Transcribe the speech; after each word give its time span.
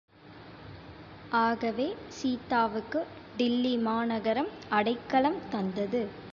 ஆகவே 1.41 1.85
சீதாவுக்கு 2.11 3.01
டில்லிமாநகரம் 3.37 4.51
அடைக்கலம் 4.71 5.41
தந்தது! 5.49 6.03